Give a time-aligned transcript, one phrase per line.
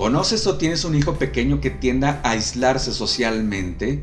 [0.00, 4.00] ¿Conoces o tienes un hijo pequeño que tienda a aislarse socialmente,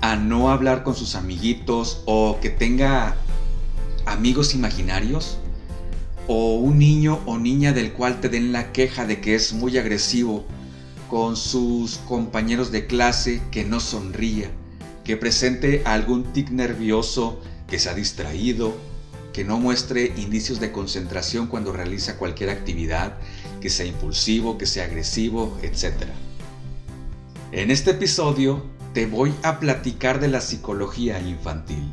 [0.00, 3.16] a no hablar con sus amiguitos o que tenga
[4.06, 5.38] amigos imaginarios?
[6.28, 9.76] ¿O un niño o niña del cual te den la queja de que es muy
[9.78, 10.44] agresivo
[11.10, 14.48] con sus compañeros de clase, que no sonría,
[15.02, 18.76] que presente algún tic nervioso, que se ha distraído,
[19.32, 23.18] que no muestre indicios de concentración cuando realiza cualquier actividad,
[23.62, 25.94] que sea impulsivo, que sea agresivo, etc.
[27.52, 31.92] En este episodio te voy a platicar de la psicología infantil,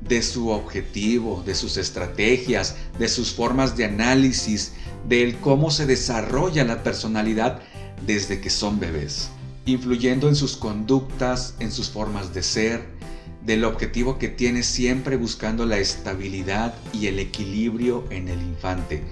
[0.00, 4.72] de su objetivo, de sus estrategias, de sus formas de análisis,
[5.06, 7.60] del cómo se desarrolla la personalidad
[8.06, 9.28] desde que son bebés,
[9.66, 12.82] influyendo en sus conductas, en sus formas de ser,
[13.44, 19.02] del objetivo que tiene siempre buscando la estabilidad y el equilibrio en el infante,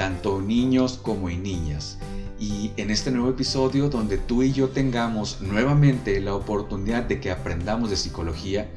[0.00, 1.98] tanto niños como niñas.
[2.38, 7.30] Y en este nuevo episodio donde tú y yo tengamos nuevamente la oportunidad de que
[7.30, 8.70] aprendamos de psicología,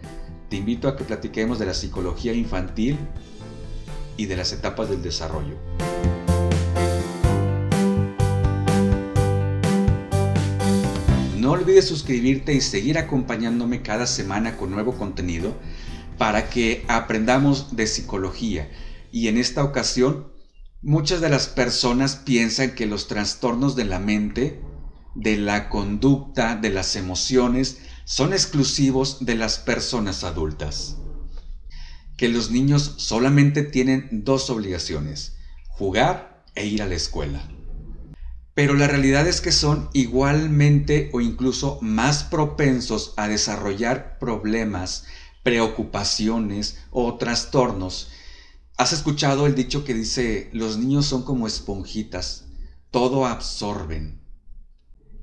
[0.50, 2.98] te invito a que platiquemos de la psicología infantil
[4.18, 5.56] y de las etapas del desarrollo.
[11.38, 15.54] No olvides suscribirte y seguir acompañándome cada semana con nuevo contenido
[16.18, 18.70] para que aprendamos de psicología.
[19.14, 20.33] Y en esta ocasión,
[20.84, 24.62] muchas de las personas piensan que los trastornos de la mente,
[25.16, 30.98] de la conducta, de las emociones, son exclusivos de las personas adultas.
[32.18, 35.38] Que los niños solamente tienen dos obligaciones,
[35.70, 37.48] jugar e ir a la escuela
[38.54, 45.06] pero la realidad es que son igualmente o incluso más propensos a desarrollar problemas,
[45.42, 48.12] preocupaciones o trastornos.
[48.84, 52.48] ¿Has escuchado el dicho que dice, los niños son como esponjitas,
[52.92, 54.20] todo absorben?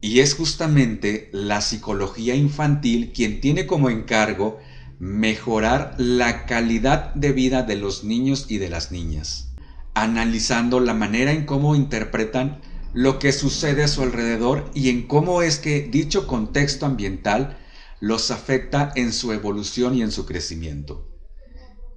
[0.01, 4.59] Y es justamente la psicología infantil quien tiene como encargo
[4.99, 9.51] mejorar la calidad de vida de los niños y de las niñas,
[9.93, 12.63] analizando la manera en cómo interpretan
[12.95, 17.59] lo que sucede a su alrededor y en cómo es que dicho contexto ambiental
[18.01, 21.07] los afecta en su evolución y en su crecimiento.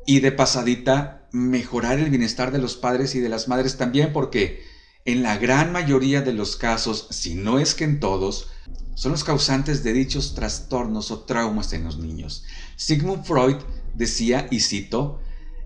[0.05, 4.63] Y de pasadita, mejorar el bienestar de los padres y de las madres también porque
[5.03, 8.51] en la gran mayoría de los casos, si no es que en todos,
[8.95, 12.45] son los causantes de dichos trastornos o traumas en los niños.
[12.77, 13.57] Sigmund Freud
[13.95, 15.19] decía, y cito,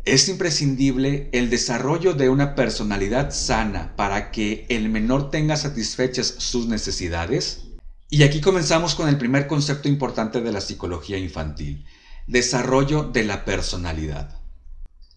[0.06, 6.68] es imprescindible el desarrollo de una personalidad sana para que el menor tenga satisfechas sus
[6.68, 7.66] necesidades.
[8.10, 11.86] Y aquí comenzamos con el primer concepto importante de la psicología infantil,
[12.26, 14.47] desarrollo de la personalidad.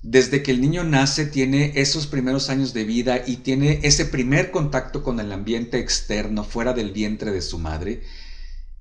[0.03, 4.51] Desde que el niño nace tiene esos primeros años de vida y tiene ese primer
[4.51, 8.03] contacto con el ambiente externo fuera del vientre de su madre,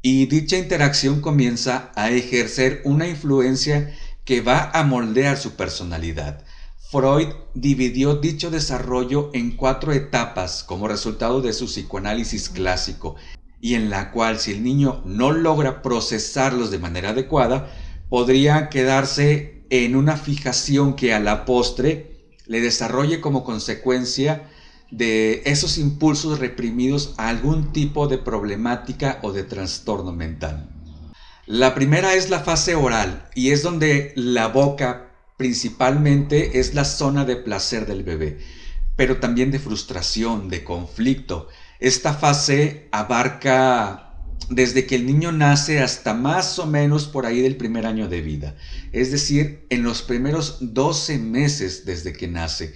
[0.02, 3.94] y dicha interacción comienza a ejercer una influencia
[4.24, 6.46] que va a moldear su personalidad.
[6.90, 13.18] Freud dividió dicho desarrollo en cuatro etapas como resultado de su psicoanálisis clásico,
[13.60, 17.70] y en la cual si el niño no logra procesarlos de manera adecuada,
[18.08, 24.50] podría quedarse en una fijación que a la postre le desarrolle como consecuencia
[24.92, 30.68] de esos impulsos reprimidos a algún tipo de problemática o de trastorno mental.
[31.46, 37.24] La primera es la fase oral y es donde la boca principalmente es la zona
[37.26, 38.40] de placer del bebé,
[38.96, 41.48] pero también de frustración, de conflicto.
[41.80, 44.09] Esta fase abarca
[44.50, 48.22] desde que el niño nace hasta más o menos por ahí del primer año de
[48.22, 48.56] vida,
[48.92, 52.74] es decir, en los primeros 12 meses desde que nace,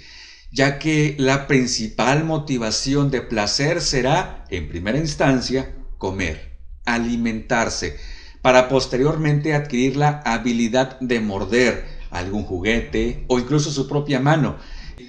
[0.51, 7.97] ya que la principal motivación de placer será, en primera instancia, comer, alimentarse,
[8.43, 14.57] para posteriormente adquirir la habilidad de morder algún juguete o incluso su propia mano.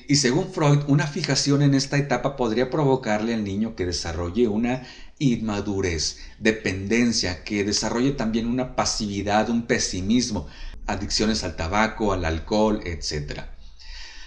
[0.08, 4.82] Y según Freud, una fijación en esta etapa podría provocarle al niño que desarrolle una
[5.18, 10.46] inmadurez, dependencia, que desarrolle también una pasividad, un pesimismo,
[10.86, 13.42] adicciones al tabaco, al alcohol, etc.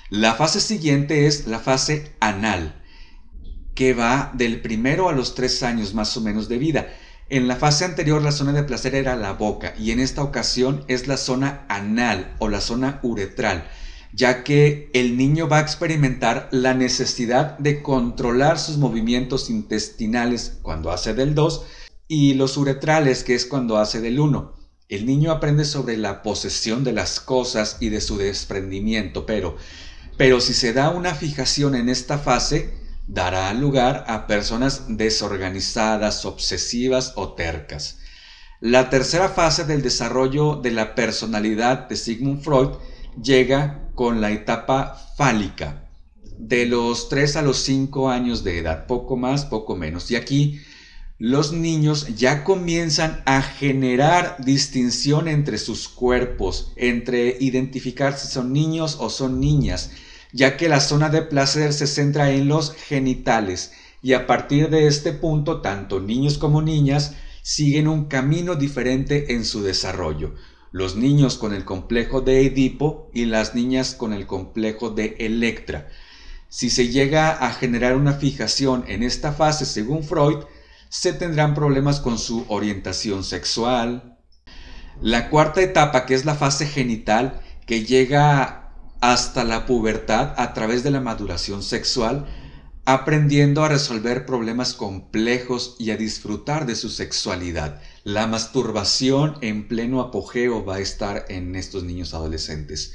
[0.10, 2.81] La fase siguiente es la fase anal,
[3.75, 6.88] que va del primero a los tres años más o menos de vida.
[7.30, 10.86] En la fase anterior la zona de placer era la boca y en esta ocasión
[10.88, 13.69] es la zona anal o la zona uretral,
[14.13, 20.92] ya que el niño va a experimentar la necesidad de controlar sus movimientos intestinales cuando
[20.92, 21.65] hace del 2
[22.07, 24.54] y los uretrales que es cuando hace del 1.
[24.89, 29.57] El niño aprende sobre la posesión de las cosas y de su desprendimiento, pero,
[30.18, 32.74] pero si se da una fijación en esta fase,
[33.07, 38.00] dará lugar a personas desorganizadas, obsesivas o tercas.
[38.59, 42.69] La tercera fase del desarrollo de la personalidad de Sigmund Freud
[43.21, 45.90] llega con la etapa fálica,
[46.38, 50.12] de los 3 a los 5 años de edad, poco más, poco menos.
[50.12, 50.62] Y aquí
[51.18, 58.98] los niños ya comienzan a generar distinción entre sus cuerpos, entre identificar si son niños
[59.00, 59.90] o son niñas,
[60.32, 63.72] ya que la zona de placer se centra en los genitales
[64.04, 69.44] y a partir de este punto tanto niños como niñas siguen un camino diferente en
[69.44, 70.36] su desarrollo.
[70.78, 75.88] Los niños con el complejo de Edipo y las niñas con el complejo de Electra.
[76.50, 80.44] Si se llega a generar una fijación en esta fase, según Freud,
[80.88, 84.20] se tendrán problemas con su orientación sexual.
[85.02, 88.70] La cuarta etapa, que es la fase genital, que llega
[89.02, 92.28] hasta la pubertad a través de la maduración sexual,
[92.89, 97.81] aprendiendo a resolver problemas complejos y a disfrutar de su sexualidad.
[98.06, 102.94] La masturbación en pleno apogeo va a estar en estos niños adolescentes.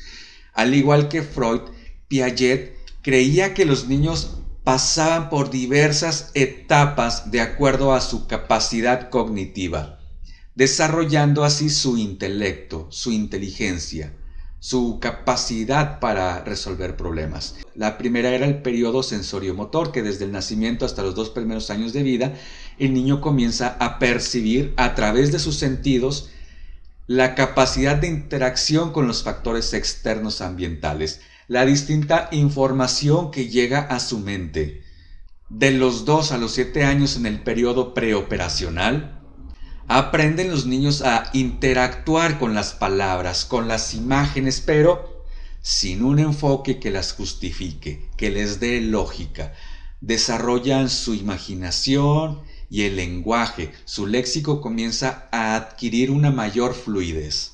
[0.55, 1.61] Al igual que Freud,
[2.09, 9.99] Piaget creía que los niños pasaban por diversas etapas de acuerdo a su capacidad cognitiva,
[10.55, 14.15] desarrollando así su intelecto, su inteligencia
[14.63, 17.57] su capacidad para resolver problemas.
[17.75, 21.93] La primera era el periodo sensoriomotor, que desde el nacimiento hasta los dos primeros años
[21.93, 22.35] de vida,
[22.79, 26.31] el niño comienza a percibir a través de sus sentidos
[27.09, 33.99] la capacidad de interacción con los factores externos ambientales, la distinta información que llega a
[33.99, 34.85] su mente.
[35.49, 39.22] De los dos a los siete años en el periodo preoperacional,
[39.89, 45.25] aprenden los niños a interactuar con las palabras, con las imágenes, pero
[45.61, 49.53] sin un enfoque que las justifique, que les dé lógica.
[50.01, 57.53] Desarrollan su imaginación y el lenguaje, su léxico comienza a adquirir una mayor fluidez.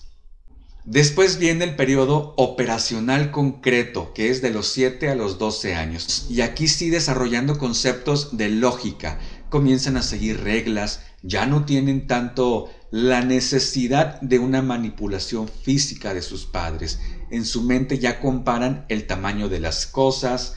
[0.85, 6.27] Después viene el periodo operacional concreto, que es de los 7 a los 12 años.
[6.31, 9.19] Y aquí sí desarrollando conceptos de lógica,
[9.51, 16.23] comienzan a seguir reglas, ya no tienen tanto la necesidad de una manipulación física de
[16.23, 17.01] sus padres.
[17.31, 20.55] En su mente ya comparan el tamaño de las cosas,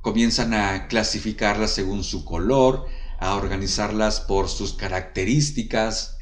[0.00, 2.86] comienzan a clasificarlas según su color,
[3.18, 6.16] a organizarlas por sus características.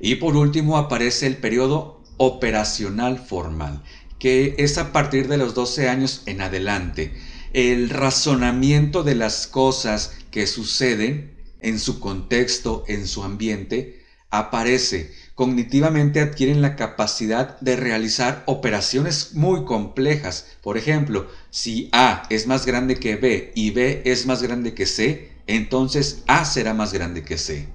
[0.00, 3.82] Y por último aparece el periodo operacional formal,
[4.18, 7.14] que es a partir de los 12 años en adelante.
[7.52, 11.35] El razonamiento de las cosas que suceden
[11.66, 15.10] en su contexto, en su ambiente, aparece.
[15.34, 20.46] Cognitivamente adquieren la capacidad de realizar operaciones muy complejas.
[20.62, 24.86] Por ejemplo, si A es más grande que B y B es más grande que
[24.86, 27.68] C, entonces A será más grande que C.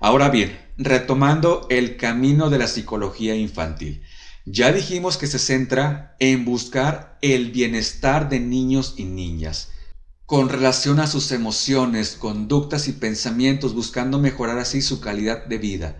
[0.00, 4.02] Ahora bien, retomando el camino de la psicología infantil.
[4.44, 9.68] Ya dijimos que se centra en buscar el bienestar de niños y niñas
[10.26, 15.96] con relación a sus emociones, conductas y pensamientos, buscando mejorar así su calidad de vida.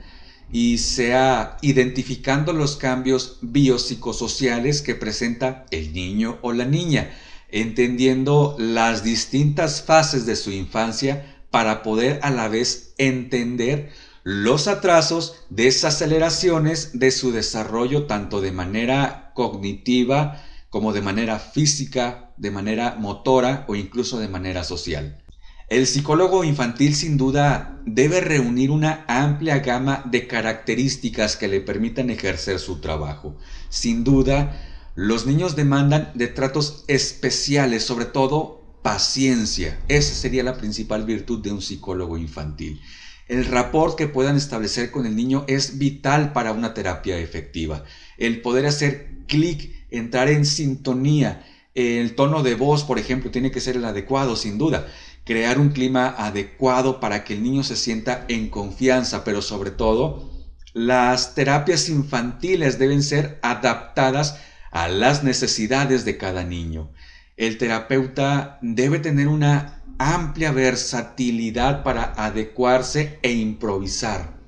[0.51, 7.11] Y sea identificando los cambios biopsicosociales que presenta el niño o la niña,
[7.49, 13.91] entendiendo las distintas fases de su infancia para poder a la vez entender
[14.25, 22.51] los atrasos, desaceleraciones de su desarrollo tanto de manera cognitiva, como de manera física, de
[22.51, 25.23] manera motora o incluso de manera social.
[25.69, 32.09] El psicólogo infantil sin duda debe reunir una amplia gama de características que le permitan
[32.09, 33.37] ejercer su trabajo.
[33.69, 34.59] Sin duda,
[34.95, 39.79] los niños demandan de tratos especiales, sobre todo paciencia.
[39.89, 42.81] Esa sería la principal virtud de un psicólogo infantil.
[43.29, 47.85] El rapport que puedan establecer con el niño es vital para una terapia efectiva.
[48.17, 51.45] El poder hacer clic entrar en sintonía.
[51.75, 54.87] El tono de voz, por ejemplo, tiene que ser el adecuado, sin duda.
[55.25, 60.31] Crear un clima adecuado para que el niño se sienta en confianza, pero sobre todo,
[60.75, 64.39] las terapias infantiles deben ser adaptadas
[64.71, 66.91] a las necesidades de cada niño.
[67.37, 74.39] El terapeuta debe tener una amplia versatilidad para adecuarse e improvisar.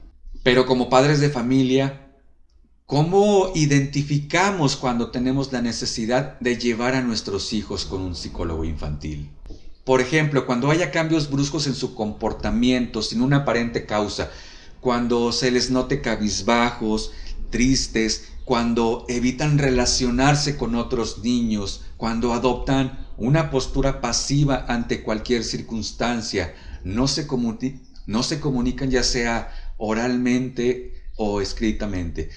[0.43, 2.04] Pero como padres de familia,
[2.87, 9.31] ¿Cómo identificamos cuando tenemos la necesidad de llevar a nuestros hijos con un psicólogo infantil?
[9.87, 14.31] Por ejemplo, cuando haya cambios bruscos en su comportamiento sin una aparente causa,
[14.81, 17.13] cuando se les note cabizbajos,
[17.49, 26.55] tristes, cuando evitan relacionarse con otros niños, cuando adoptan una postura pasiva ante cualquier circunstancia,
[26.85, 27.27] no se,
[28.07, 32.29] no se comunican ya sea oralmente o escritamente,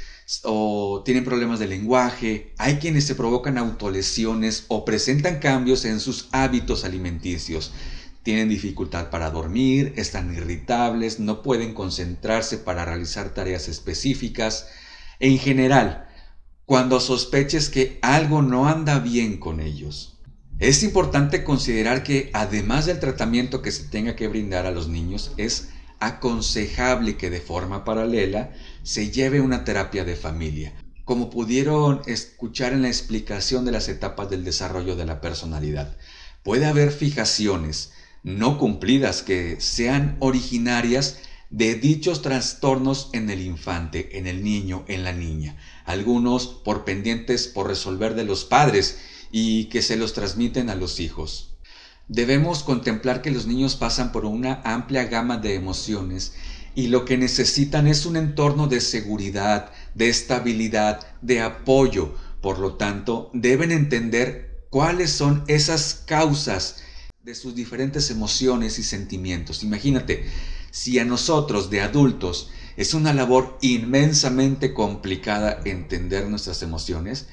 [0.43, 6.27] o tienen problemas de lenguaje, hay quienes se provocan autolesiones o presentan cambios en sus
[6.31, 7.71] hábitos alimenticios.
[8.23, 14.67] Tienen dificultad para dormir, están irritables, no pueden concentrarse para realizar tareas específicas.
[15.19, 16.09] En general,
[16.65, 20.17] cuando sospeches que algo no anda bien con ellos,
[20.59, 25.31] es importante considerar que además del tratamiento que se tenga que brindar a los niños,
[25.37, 25.69] es
[25.99, 30.73] aconsejable que de forma paralela se lleve una terapia de familia.
[31.05, 35.97] Como pudieron escuchar en la explicación de las etapas del desarrollo de la personalidad,
[36.43, 44.27] puede haber fijaciones, no cumplidas que sean originarias de dichos trastornos en el infante, en
[44.27, 48.99] el niño, en la niña, algunos por pendientes por resolver de los padres
[49.31, 51.56] y que se los transmiten a los hijos.
[52.09, 56.33] Debemos contemplar que los niños pasan por una amplia gama de emociones
[56.73, 62.15] y lo que necesitan es un entorno de seguridad, de estabilidad, de apoyo.
[62.41, 66.77] Por lo tanto, deben entender cuáles son esas causas
[67.23, 69.63] de sus diferentes emociones y sentimientos.
[69.63, 70.25] Imagínate,
[70.71, 77.27] si a nosotros de adultos es una labor inmensamente complicada entender nuestras emociones,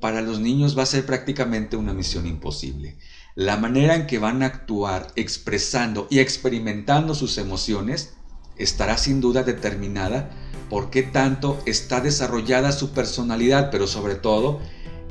[0.00, 2.98] para los niños va a ser prácticamente una misión imposible.
[3.36, 8.14] La manera en que van a actuar expresando y experimentando sus emociones
[8.56, 10.30] estará sin duda determinada
[10.70, 14.62] por qué tanto está desarrollada su personalidad, pero sobre todo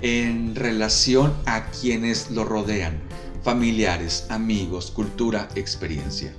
[0.01, 2.99] en relación a quienes lo rodean
[3.43, 6.33] familiares, amigos, cultura, experiencia.